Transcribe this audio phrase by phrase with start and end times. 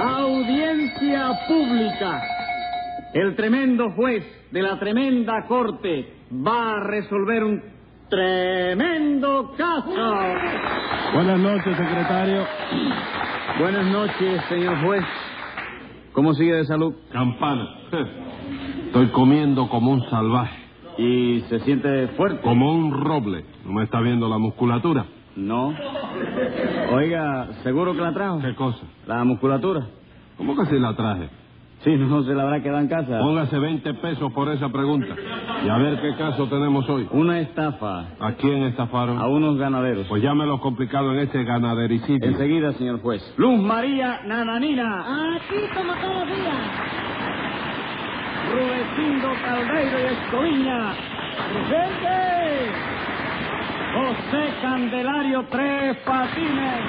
[0.00, 2.22] Audiencia pública.
[3.14, 7.60] El tremendo juez de la tremenda corte va a resolver un
[8.08, 9.90] tremendo caso.
[11.14, 12.44] Buenas noches, secretario.
[13.58, 15.04] Buenas noches, señor juez.
[16.12, 16.94] ¿Cómo sigue de salud?
[17.10, 17.68] Campana.
[18.86, 20.56] Estoy comiendo como un salvaje,
[20.96, 22.40] ¿Y se siente fuerte?
[22.42, 23.44] como un roble.
[23.64, 25.06] ¿No me está viendo la musculatura?
[25.34, 25.74] No.
[26.92, 28.40] Oiga, ¿seguro que la trajo?
[28.40, 28.84] ¿Qué cosa?
[29.06, 29.86] La musculatura.
[30.36, 31.28] ¿Cómo que si la traje?
[31.84, 33.20] Sí, no se la habrá quedado en casa.
[33.20, 35.14] Póngase 20 pesos por esa pregunta.
[35.64, 37.06] Y a ver qué caso tenemos hoy.
[37.12, 39.18] Una estafa ¿A quién estafaron?
[39.18, 40.06] a unos ganaderos.
[40.08, 42.28] Pues llámelo complicado en ese ganadericidio.
[42.28, 43.22] Enseguida, señor juez.
[43.36, 45.36] Luz María Nananina.
[45.36, 46.56] Aquí como todos los días.
[48.52, 50.94] Rudecindo Caldeiro y Escoviña.
[51.68, 52.97] ¡Presente!
[53.94, 56.80] José Candelario Tres Patines.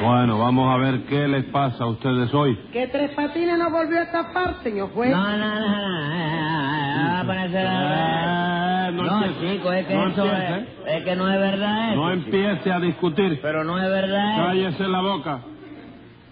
[0.00, 2.56] Bueno, vamos a ver qué les pasa a ustedes hoy.
[2.72, 5.10] Que Tres Patines no volvió a estafar, señor juez.
[5.10, 9.54] No, no, no, no, no, no, ponerse la- Eh, no No, empiece.
[9.56, 10.54] chico, es que No eso empiece.
[10.58, 11.96] es, es que no es verdad eso.
[12.00, 12.24] No chico.
[12.26, 13.38] empiece a discutir.
[13.42, 14.46] Pero no es verdad eso.
[14.46, 15.38] Cállese la boca.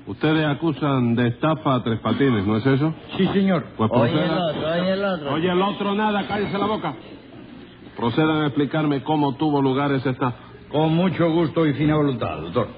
[0.06, 2.94] Ustedes acusan de estafa a Tres Patines, ¿no es eso?
[3.16, 3.64] Sí, señor.
[3.76, 5.32] Pues Oye el otro, oye el otro.
[5.34, 6.94] Oye, el otro nada, cállese la boca.
[7.96, 10.36] Procedan a explicarme cómo tuvo lugar esa estafa.
[10.70, 12.68] Con mucho gusto y fina voluntad, doctor.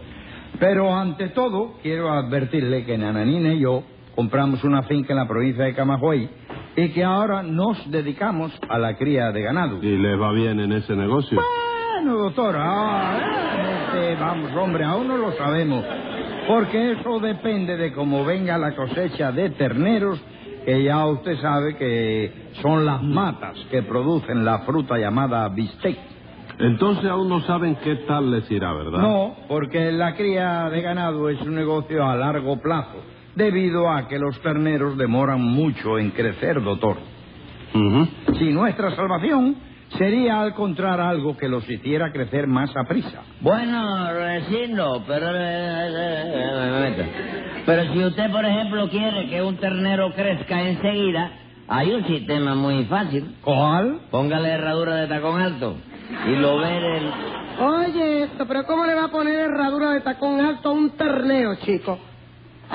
[0.59, 3.83] Pero ante todo, quiero advertirle que Nananina y yo
[4.15, 6.29] compramos una finca en la provincia de Camagüey
[6.77, 9.83] y que ahora nos dedicamos a la cría de ganado.
[9.83, 11.41] ¿Y les va bien en ese negocio?
[11.95, 13.19] Bueno, doctor, ah,
[13.87, 15.85] este, vamos, hombre, aún no lo sabemos.
[16.47, 20.21] Porque eso depende de cómo venga la cosecha de terneros,
[20.65, 25.99] que ya usted sabe que son las matas que producen la fruta llamada bistec.
[26.59, 29.01] Entonces aún no saben qué tal les irá, ¿verdad?
[29.01, 33.03] No, porque la cría de ganado es un negocio a largo plazo,
[33.35, 36.99] debido a que los terneros demoran mucho en crecer, doctor.
[38.39, 39.57] Si nuestra salvación
[39.99, 43.23] sería al encontrar algo que los hiciera crecer más a prisa.
[43.41, 45.27] Bueno, Recindo, pero...
[45.31, 47.63] eh, eh, eh.
[47.65, 51.31] Pero si usted, por ejemplo, quiere que un ternero crezca enseguida,
[51.69, 53.37] hay un sistema muy fácil.
[53.43, 54.01] ¿Cuál?
[54.11, 55.77] Póngale herradura de tacón alto
[56.27, 57.11] y lo ve el...
[57.61, 61.55] Oye, esto, pero ¿cómo le va a poner herradura de tacón alto a un ternero,
[61.65, 61.99] chico?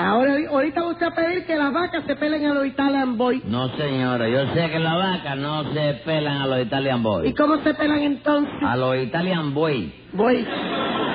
[0.00, 3.42] Ahora, ahorita usted va a pedir que las vacas se pelen a los Italian Boy.
[3.46, 7.34] No, señora, yo sé que las vacas no se pelan a los Italian ¿Y Boys.
[7.36, 8.54] cómo se pelan entonces?
[8.62, 9.92] A los Italian Boys.
[10.12, 10.46] Boy.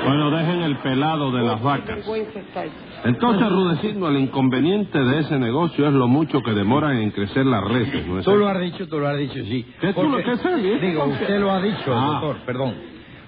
[0.06, 2.00] Bueno, dejen el pelado de las vacas.
[3.06, 7.64] Entonces, Rudecindo, el inconveniente de ese negocio es lo mucho que demoran en crecer las
[7.64, 9.66] reses, ¿no es Tú lo has dicho, tú lo has dicho, sí.
[9.80, 10.56] ¿Qué tú lo- qué sé?
[10.86, 12.20] Digo, usted lo ha dicho, Ah.
[12.22, 12.74] doctor, perdón.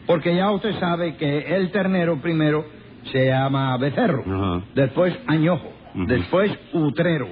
[0.05, 2.65] Porque ya usted sabe que el ternero primero
[3.11, 4.63] se llama becerro, Ajá.
[4.73, 5.71] después añojo,
[6.07, 7.27] después utrero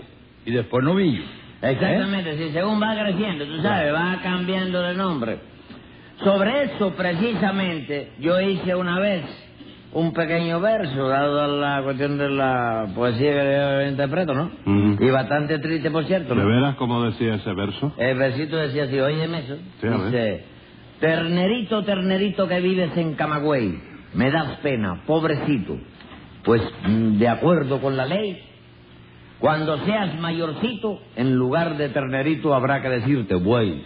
[0.46, 1.24] y después novillo.
[1.62, 5.38] Exactamente, si según va creciendo, tú sabes, va cambiando de nombre.
[6.24, 9.24] Sobre eso, precisamente, yo hice una vez
[9.94, 14.52] un pequeño verso, dado a la cuestión de la poesía que yo interpreto, ¿no?
[15.00, 16.48] Y bastante triste, por cierto, ¿De ¿no?
[16.48, 17.94] veras como decía ese verso?
[17.98, 19.58] El versito decía así, óyeme eso.
[19.82, 20.06] Sí, a ver.
[20.06, 20.44] Dice,
[21.00, 23.80] ternerito, ternerito que vives en Camagüey,
[24.14, 25.78] me das pena, pobrecito.
[26.44, 28.42] Pues, mm, de acuerdo con la ley,
[29.40, 33.82] cuando seas mayorcito, en lugar de ternerito habrá que decirte buey.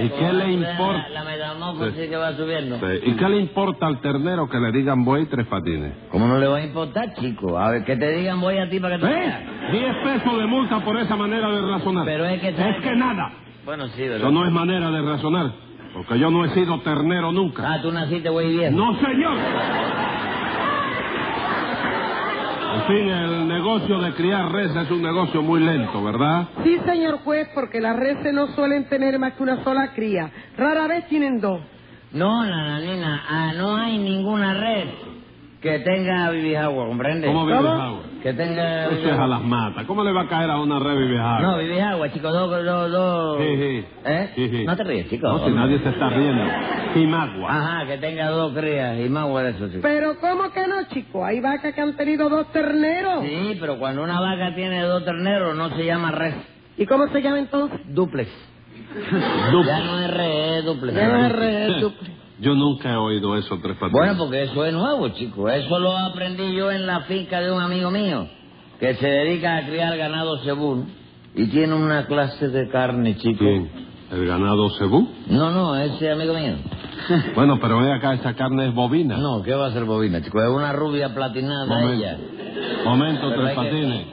[0.00, 1.08] ¿Y qué le importa?
[1.08, 2.08] La, la metamorfosis Sí.
[2.08, 2.78] que va subiendo.
[2.78, 2.86] Sí.
[3.04, 5.92] ¿Y qué le importa al ternero que le digan buey tres patines?
[6.10, 7.56] ¿Cómo no le va a importar, chico?
[7.58, 9.40] A ver, que te digan voy a ti para que tú veas.
[9.40, 9.46] ¿Eh?
[9.72, 12.04] Diez pesos de multa por esa manera de razonar.
[12.04, 12.48] Pero es que...
[12.48, 13.30] Es que nada.
[13.64, 14.18] Bueno, sí, ¿verdad?
[14.18, 15.52] Eso no es manera de razonar.
[15.94, 17.62] Porque yo no he sido ternero nunca.
[17.72, 18.76] Ah, tú naciste güey viejo.
[18.76, 19.36] No, señor.
[22.74, 26.48] En fin, el negocio de criar res es un negocio muy lento, ¿verdad?
[26.64, 30.30] Sí, señor juez, porque las reses no suelen tener más que una sola cría.
[30.56, 31.60] Rara vez tienen dos.
[32.12, 34.88] No, nananina, ah, no hay ninguna red
[35.60, 37.28] que tenga vivijagua, ¿comprende?
[37.28, 38.13] ¿Cómo.
[38.24, 38.86] Que tenga...
[38.86, 39.84] Eso es a las matas.
[39.84, 41.40] ¿Cómo le va a caer a una red vivejagua?
[41.42, 43.38] No, vivijagua, chico, dos, dos, dos...
[43.38, 43.84] Sí, sí.
[44.06, 44.30] ¿Eh?
[44.34, 44.64] Sí, sí.
[44.64, 45.28] No te ríes, chico.
[45.28, 46.42] No, si nadie se está riendo.
[46.94, 47.50] Jimagua.
[47.54, 49.80] Ajá, que tenga dos crías y más de eso, chico.
[49.82, 51.22] Pero ¿cómo que no, chico?
[51.22, 53.24] Hay vacas que han tenido dos terneros.
[53.24, 56.34] Sí, pero cuando una vaca tiene dos terneros no se llama res,
[56.78, 57.78] ¿Y cómo se llama entonces?
[57.94, 58.30] duplex.
[59.52, 60.96] Dup- Ya no es res, es duplex.
[60.96, 62.10] Ya no es res, es duple.
[62.44, 63.92] Yo nunca he oído eso, tres patines.
[63.92, 65.48] Bueno, porque eso es nuevo, chico.
[65.48, 68.28] Eso lo aprendí yo en la finca de un amigo mío,
[68.78, 70.84] que se dedica a criar ganado cebú
[71.34, 73.38] y tiene una clase de carne, chico.
[73.38, 73.70] ¿Quién?
[74.12, 75.08] ¿El ganado cebú?
[75.28, 76.54] No, no, ese amigo mío.
[77.34, 79.16] Bueno, pero ve acá, esa carne es bovina.
[79.18, 80.40] No, ¿qué va a ser bobina, chico?
[80.40, 81.92] Es una rubia platinada Momento.
[81.92, 82.18] ella.
[82.84, 84.06] Momento, Pero Tres Patines.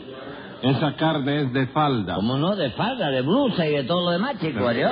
[0.62, 2.16] Esa carne es de falda.
[2.16, 2.56] ¿Cómo no?
[2.56, 4.92] De falda, de blusa y de todo lo demás, chico, adiós.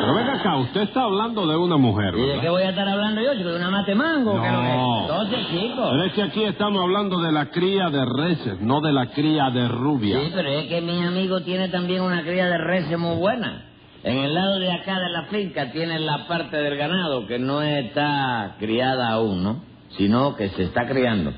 [0.00, 2.42] Pero venga acá, usted está hablando de una mujer, ¿Y de ¿verdad?
[2.42, 3.50] qué voy a estar hablando yo, chico?
[3.50, 4.34] ¿De una mate mango?
[4.34, 4.42] No.
[4.42, 5.88] ¿Qué es lo que- Entonces, chico.
[5.90, 9.50] Pero es que aquí estamos hablando de la cría de reses, no de la cría
[9.50, 10.18] de rubia.
[10.20, 13.66] Sí, pero es que mi amigo tiene también una cría de reses muy buena.
[14.02, 17.60] En el lado de acá de la finca tiene la parte del ganado que no
[17.60, 19.62] está criada aún, ¿no?
[19.98, 21.32] Sino que se está criando.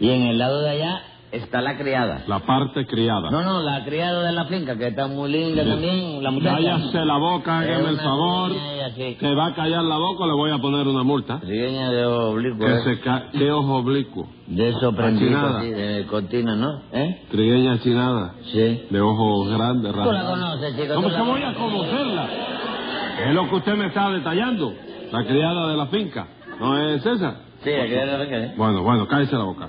[0.00, 2.24] Y en el lado de allá está la criada.
[2.26, 3.30] La parte criada.
[3.30, 5.68] No, no, la criada de la finca, que está muy linda Sí.
[5.70, 6.56] también, la muchacha.
[6.56, 8.52] Cállase la boca, hágame el favor.
[8.96, 9.16] sí.
[9.20, 11.40] Se va a callar la boca le voy a poner una multa.
[11.40, 12.80] Trigueña de oblicuo, Que ¿eh?
[12.84, 13.30] se ca...
[13.32, 14.28] ¿Qué ojo oblicuo?
[14.46, 16.80] De así, de cortina, ¿no?
[16.92, 17.22] ¿Eh?
[17.30, 18.34] Trigueña chinada.
[18.52, 18.86] Sí.
[18.90, 20.30] De ojos grandes, Tú la rasgados.
[20.38, 20.94] conoces, chico.
[20.94, 22.28] ¿Cómo que la voy a conocerla?
[23.28, 24.72] Es lo que usted me está detallando.
[25.12, 26.26] La criada de la finca.
[26.60, 27.40] ¿No es esa?
[27.66, 28.54] Sí, finca, ¿eh?
[28.56, 29.68] Bueno, bueno, cállese la boca.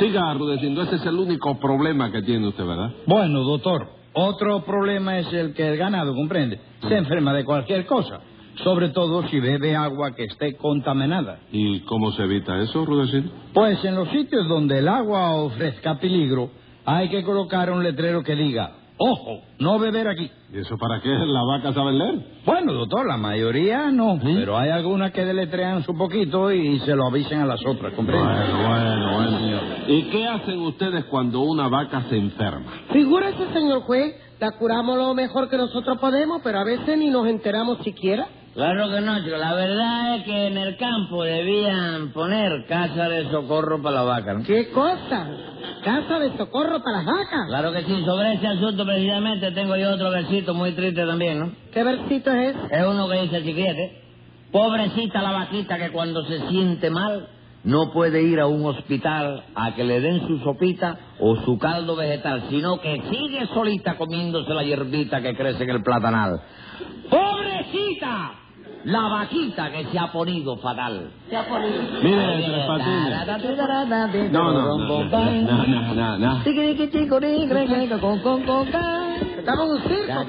[0.00, 0.82] Siga arrudeciendo.
[0.82, 2.90] Ese es el único problema que tiene usted, ¿verdad?
[3.06, 8.18] Bueno, doctor, otro problema es el que el ganado, comprende, se enferma de cualquier cosa,
[8.64, 11.38] sobre todo si bebe agua que esté contaminada.
[11.52, 13.30] ¿Y cómo se evita eso, Rudecindo?
[13.54, 16.50] Pues en los sitios donde el agua ofrezca peligro,
[16.84, 20.30] hay que colocar un letrero que diga, ojo, no beber aquí.
[20.52, 21.08] ¿Y eso para qué?
[21.08, 22.14] ¿La vaca sabe leer?
[22.44, 24.34] Bueno, doctor, la mayoría no, ¿Sí?
[24.34, 28.26] pero hay algunas que deletrean su poquito y se lo avisen a las otras, comprende.
[28.26, 29.62] Bueno, bueno, bueno, señor.
[29.88, 32.72] ¿Y qué hacen ustedes cuando una vaca se enferma?
[32.92, 37.26] Figúrese, señor juez, la curamos lo mejor que nosotros podemos, pero a veces ni nos
[37.26, 38.26] enteramos siquiera.
[38.56, 39.36] Claro que no, chico.
[39.36, 44.32] La verdad es que en el campo debían poner casa de socorro para la vaca,
[44.32, 44.44] ¿no?
[44.44, 45.28] ¿Qué cosa?
[45.84, 47.48] ¿Casa de socorro para las vacas?
[47.48, 48.02] Claro que sí.
[48.06, 51.52] Sobre ese asunto precisamente tengo yo otro versito muy triste también, ¿no?
[51.70, 52.74] ¿Qué versito es ese?
[52.74, 54.02] Es uno que dice fíjate.
[54.50, 57.28] Pobrecita la vaquita que cuando se siente mal
[57.62, 61.94] no puede ir a un hospital a que le den su sopita o su caldo
[61.94, 66.40] vegetal, sino que sigue solita comiéndose la hierbita que crece en el platanal.
[67.10, 68.45] ¡Pobrecita!
[68.86, 71.10] La vaquita que se ha ponido fatal.
[71.28, 71.82] Se ha ponido.
[72.04, 74.30] Mire, Tres Patines.
[74.30, 76.44] No, no, no, no, no, no.
[79.38, 80.24] Estamos un circo.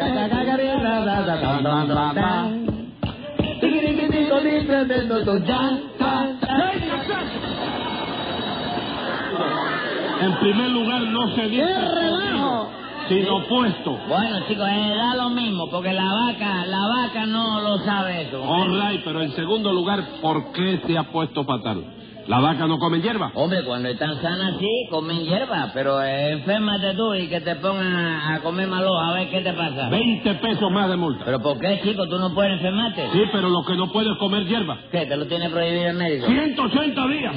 [10.20, 12.72] En primer lugar, no se dice ¡Qué relajo!
[13.10, 13.98] Sino puesto.
[14.08, 18.44] Bueno, chicos, eh, da lo mismo, porque la vaca, la vaca no lo sabe eso.
[18.44, 21.94] All right, pero en segundo lugar, ¿por qué se ha puesto fatal?
[22.28, 23.32] ¿La vaca no come hierba?
[23.36, 27.96] Hombre, cuando están sanas sí, comen hierba, pero eh, enférmate tú y que te pongan
[27.96, 29.88] a, a comer malo, a ver qué te pasa.
[29.90, 31.24] 20 pesos más de multa.
[31.24, 32.06] ¿Pero por qué, chico?
[32.10, 33.12] ¿Tú no puedes enfermarte?
[33.14, 34.78] Sí, pero lo que no puede es comer hierba.
[34.92, 35.06] ¿Qué?
[35.06, 36.28] ¿Te lo tiene prohibido el médico?
[36.28, 37.36] 180 días.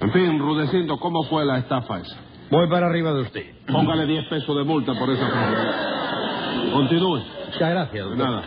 [0.00, 2.16] En fin, Rudecindo, ¿cómo fue la estafa esa?
[2.50, 3.44] Voy para arriba de usted.
[3.66, 6.70] Póngale 10 pesos de multa por esa cosa.
[6.72, 7.22] Continúe.
[7.46, 8.26] Muchas gracias, doctor.
[8.26, 8.44] Nada.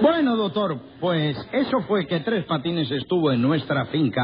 [0.00, 4.22] Bueno, doctor, pues eso fue que Tres Patines estuvo en nuestra finca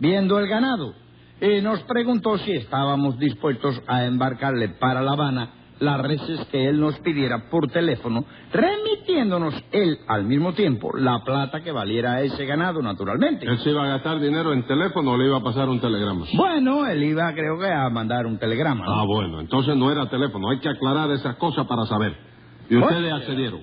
[0.00, 0.94] viendo el ganado
[1.40, 5.50] y nos preguntó si estábamos dispuestos a embarcarle para La Habana
[5.82, 11.60] las reses que él nos pidiera por teléfono, remitiéndonos él al mismo tiempo la plata
[11.62, 13.46] que valiera ese ganado, naturalmente.
[13.46, 16.24] ¿Él se iba a gastar dinero en teléfono o le iba a pasar un telegrama?
[16.34, 18.84] Bueno, él iba, creo que, a mandar un telegrama.
[18.86, 18.92] ¿no?
[18.92, 20.50] Ah, bueno, entonces no era teléfono.
[20.50, 22.14] Hay que aclarar esas cosas para saber.
[22.70, 23.60] Y ustedes accedieron.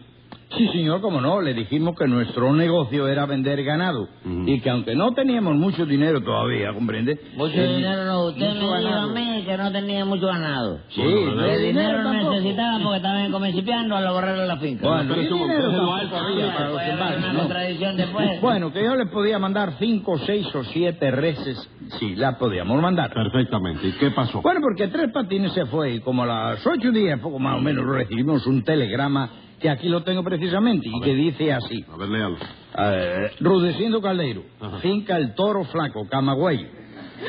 [0.57, 4.43] Sí, señor, como no, le dijimos que nuestro negocio era vender ganado Ujú.
[4.47, 7.19] y que aunque no teníamos mucho dinero todavía, ¿comprende?
[7.35, 8.25] Mucho Eh, dinero no.
[8.29, 9.09] Usted me dijo a ganado.
[9.13, 10.79] mí que no tenía mucho ganado.
[10.89, 14.87] Sí, Bueno, hay dinero no necesitaba porque estaba en comencipiando a borrarle la finca.
[14.87, 17.39] Bueno, Pero eso, María, para los puede haber embarques, una ¿no?
[17.39, 18.41] contradicción después.
[18.41, 21.57] Bueno, que yo le podía mandar cinco, seis o siete reses,
[21.99, 23.11] sí, la podíamos mandar.
[23.13, 23.87] Perfectamente.
[23.87, 24.41] ¿Y qué pasó?
[24.41, 27.61] Bueno, porque Tres Patines se fue y como a las ocho días, poco más o
[27.61, 29.29] menos, recibimos un telegrama
[29.59, 31.83] que aquí lo tengo precisamente y que dice así.
[31.91, 32.37] A ver, léalo.
[32.77, 34.77] Eh, Rudecindo Caldeiro, Ajá.
[34.77, 36.65] finca El Toro Flaco, Camagüey.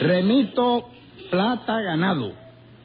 [0.00, 0.90] Remito
[1.30, 2.32] plata ganado.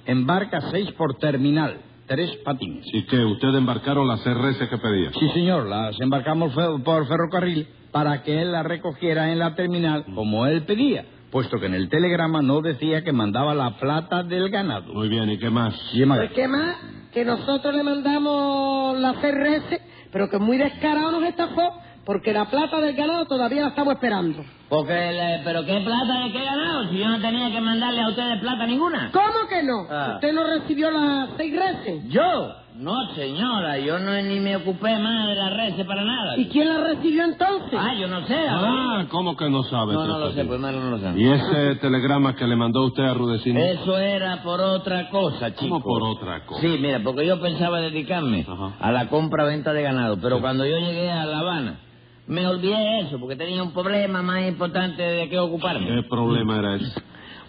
[0.05, 1.77] Embarca seis por terminal.
[2.07, 2.85] Tres patines.
[2.93, 5.11] ¿Y que ustedes embarcaron las CRS que pedía?
[5.19, 10.05] Sí, señor, las embarcamos fe- por ferrocarril para que él las recogiera en la terminal
[10.13, 14.49] como él pedía, puesto que en el telegrama no decía que mandaba la plata del
[14.51, 14.93] ganado.
[14.93, 15.73] Muy bien, ¿y qué más?
[15.93, 16.75] Sí, ma- Pues, ¿Qué más?
[17.11, 21.71] Que nosotros le mandamos la CRS, pero que muy descarado nos estafó,
[22.05, 24.43] porque la plata del ganado todavía la estamos esperando.
[24.69, 28.01] Porque, le- pero qué plata de qué he ganado si yo no tenía que mandarle
[28.01, 29.09] a ustedes plata ninguna.
[29.11, 29.85] ¿Cómo que no?
[29.89, 30.13] Ah.
[30.15, 32.03] ¿Usted no recibió las seis reses?
[32.09, 36.35] Yo, No, señora, yo no ni me ocupé más de la red para nada.
[36.37, 37.79] ¿Y quién la recibió entonces?
[37.81, 38.35] Ah, yo no sé.
[38.49, 39.93] Ah, ¿cómo que no sabe?
[39.93, 41.13] No, no lo sé, pues malo no lo sé.
[41.15, 43.61] ¿Y ese telegrama que le mandó usted a Rudecindo?
[43.61, 45.79] Eso era por otra cosa, chico.
[45.79, 46.59] ¿Cómo por otra cosa?
[46.59, 48.73] Sí, mira, porque yo pensaba dedicarme Ajá.
[48.81, 51.79] a la compra-venta de ganado, pero cuando yo llegué a La Habana,
[52.27, 55.85] me olvidé de eso, porque tenía un problema más importante de qué ocuparme.
[55.87, 57.01] ¿Qué problema era ese?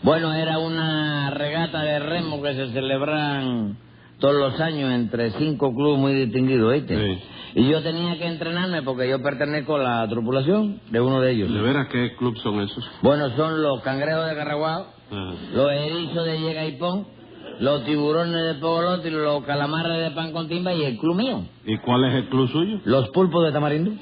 [0.03, 3.79] Bueno, era una regata de remo que se celebran
[4.21, 6.97] todos los años entre cinco clubes muy distinguidos, ¿viste?
[7.17, 7.23] Sí.
[7.57, 11.53] Y yo tenía que entrenarme porque yo pertenezco a la tripulación de uno de ellos.
[11.53, 12.85] ¿De veras qué club son esos?
[13.03, 15.35] Bueno, son los cangrejos de Carraguao, Ah.
[15.55, 17.07] los erizos de Yegaipón,
[17.61, 21.79] los tiburones de Pogolote, los calamares de pan con timba y el club mío, ¿Y
[21.79, 22.81] cuál es el club suyo?
[22.85, 23.93] los pulpos de tamarindo.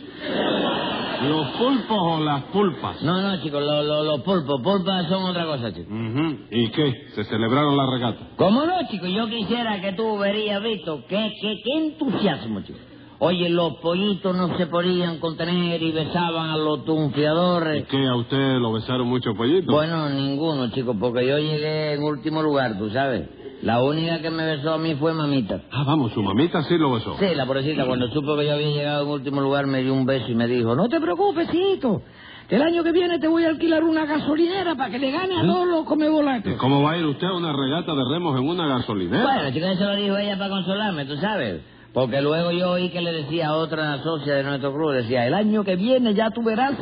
[1.29, 3.03] ¿Los pulpos o las pulpas?
[3.03, 5.91] No, no, chicos, los, los, los pulpos, pulpas son otra cosa, chicos.
[5.93, 6.37] Ujú.
[6.51, 6.93] ¿Y qué?
[7.15, 8.29] ¿Se celebraron la regata?
[8.37, 9.09] ¿Cómo no, chicos?
[9.11, 12.81] Yo quisiera que tú verías, visto, qué, qué, qué entusiasmo, chicos.
[13.21, 17.87] Oye, los pollitos no se podían contener y besaban a los ¿Y tunfiadores.
[17.87, 18.07] qué?
[18.07, 19.73] ¿A usted lo besaron muchos pollitos?
[19.73, 23.29] Bueno, ninguno, chicos, porque yo llegué en último lugar, tú sabes.
[23.65, 25.63] La única que me besó a mí fue mamita.
[25.73, 27.17] Ah, vamos, su mamita sí lo besó.
[27.19, 30.05] Sí, la pobrecita, cuando supo que yo había llegado en último lugar, me dio un
[30.05, 32.03] beso y me dijo, no te preocupes, hijito,
[32.47, 35.39] que el año que viene te voy a alquilar una gasolinera para que le gane
[35.39, 36.57] a todos los ¿Y comebolates.
[36.59, 39.23] cómo va a ir usted a una regata de remos en una gasolinera?
[39.23, 41.63] Bueno, chico, eso lo dijo ella para consolarme, tú sabes.
[41.95, 45.33] Porque luego yo oí que le decía a otra socia de nuestro club, decía, el
[45.33, 46.75] año que viene ya tú verás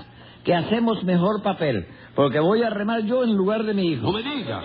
[0.43, 1.87] que hacemos mejor papel,
[2.17, 4.03] porque voy a remar yo en lugar de mi hijo.
[4.07, 4.61] No me diga.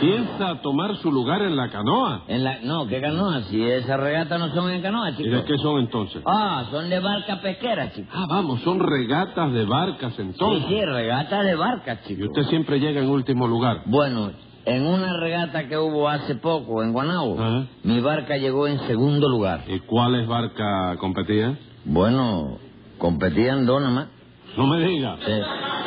[0.00, 2.22] ¿Piensa tomar su lugar en la canoa?
[2.28, 2.60] En la...
[2.62, 3.42] No, ¿qué canoa?
[3.44, 5.30] Si esas regatas no son en canoa, ¿Y chico.
[5.36, 6.22] de qué son entonces?
[6.26, 8.08] Ah, son de barca pesquera, chico.
[8.14, 10.68] Ah, vamos, son regatas de barcas Sí, entonces.
[10.68, 12.20] sí, regata de barca, chico.
[12.22, 13.82] Y usted siempre llega en último lugar.
[13.86, 14.30] Bueno,
[14.64, 17.36] en una regata que hubo hace poco en Guanabo,
[17.82, 19.64] mi barca llegó en segundo lugar.
[19.68, 21.58] ¿Y cuáles barca competía?
[21.84, 22.58] Bueno,
[22.98, 24.08] competían dos nomás.
[24.56, 25.16] No me diga.
[25.24, 25.32] Sí.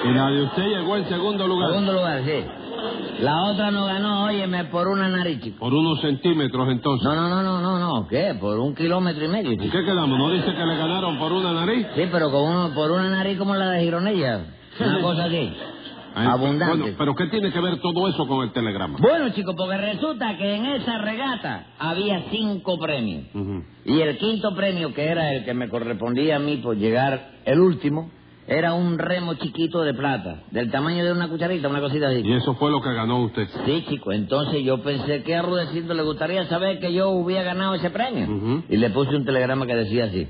[0.10, 1.70] Y la de usted llegó en segundo lugar.
[1.70, 2.44] Segundo lugar, sí.
[3.20, 5.60] La otra no ganó, óyeme, por una nariz, chico.
[5.60, 7.06] Por unos centímetros entonces.
[7.06, 8.08] No, no, no, no, no, no.
[8.08, 8.36] ¿Qué?
[8.40, 9.72] Por un kilómetro y medio, ¿En chico.
[9.72, 10.18] qué quedamos?
[10.18, 11.88] ¿No dice que le ganaron por una nariz?
[11.96, 14.46] Sí, pero con uno, por una nariz como la de Gironella.
[14.80, 15.54] Una cosa así.
[16.16, 16.78] Ay, Abundante.
[16.78, 19.00] Bueno, pero ¿qué tiene que ver todo eso con el telegrama?
[19.02, 23.26] Bueno, chicos, porque resulta que en esa regata había cinco premios.
[23.86, 27.60] Y el quinto premio, que era el que me correspondía a mí por llegar el
[27.60, 28.12] último,
[28.48, 32.22] era un remo chiquito de plata, del tamaño de una cucharita, una cosita así.
[32.24, 33.48] Y eso fue lo que ganó usted.
[33.66, 37.76] Sí, chico, entonces yo pensé que a Rudecindo le gustaría saber que yo hubiera ganado
[37.76, 38.64] ese premio.
[38.68, 40.28] Y le puse un telegrama que decía así,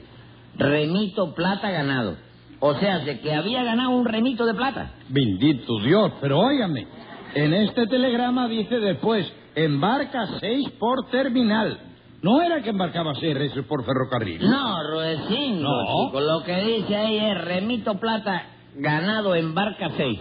[0.57, 2.15] remito plata ganado.
[2.59, 4.93] O sea, de que había ganado un remito de plata.
[5.09, 6.87] Bendito Dios, pero óigame,
[7.35, 11.79] en este telegrama dice después, embarca seis por terminal.
[12.23, 13.37] No era que embarcaba seis
[13.67, 14.49] por ferrocarril.
[14.49, 16.05] No, Rudecindo, No.
[16.07, 18.43] chico, lo que dice ahí es remito plata
[18.75, 20.19] ganado en barca 6.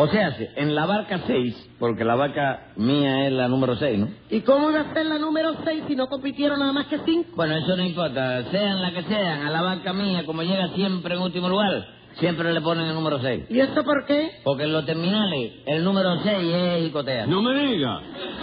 [0.00, 4.08] O sea, en la barca 6, porque la barca mía es la número 6, ¿no?
[4.30, 7.30] ¿Y cómo iba a ser la número 6 si no compitieron nada más que 5?
[7.34, 11.16] Bueno, eso no importa, sean la que sean, a la barca mía, como llega siempre
[11.16, 11.84] en último lugar,
[12.18, 13.44] siempre le ponen el número 6.
[13.48, 14.30] ¿Y esto por qué?
[14.44, 17.26] Porque en los terminales, el número 6 es Icotea.
[17.26, 18.00] No me diga.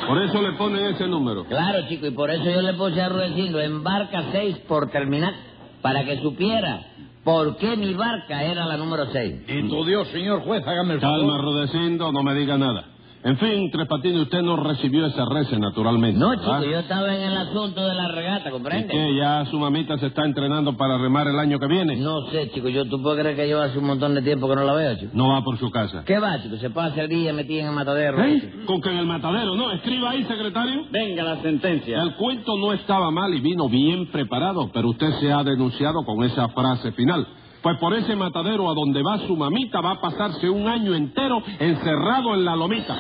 [0.07, 1.45] Por eso le ponen ese número.
[1.45, 5.33] Claro, chico, y por eso yo le puse a Rudecindo en barca 6 por terminal,
[5.81, 6.85] para que supiera
[7.23, 9.47] por qué mi barca era la número 6.
[9.47, 11.41] Bendito Dios, señor juez, hágame el Calma, favor.
[11.41, 12.85] Rudecindo, no me diga nada.
[13.27, 16.19] En fin, Tres Patines, usted no recibió ese rece, naturalmente.
[16.19, 16.59] No, ¿verdad?
[16.59, 18.87] chico, yo estaba en el asunto de la regata, ¿Y ¿comprende?
[18.87, 19.15] qué?
[19.17, 21.95] ¿Ya su mamita se está entrenando para remar el año que viene?
[21.95, 24.55] No sé, chico, yo tú puedes creer que yo hace un montón de tiempo que
[24.55, 25.11] no la veo, chico.
[25.15, 26.03] No va por su casa.
[26.05, 26.55] ¿Qué va, chico?
[26.57, 28.15] Se pasa el día metida en el matadero.
[28.17, 28.45] chico.
[28.61, 28.65] ¿Eh?
[28.67, 29.71] Con que en el matadero, ¿no?
[29.71, 30.85] Escriba ahí, secretario.
[30.91, 32.03] Venga la sentencia.
[32.03, 36.23] El cuento no estaba mal y vino bien preparado, pero usted se ha denunciado con
[36.23, 37.25] esa frase final.
[37.65, 41.41] Pues por ese matadero a donde va su mamita va a pasarse un año entero
[41.57, 42.95] encerrado en la lomita.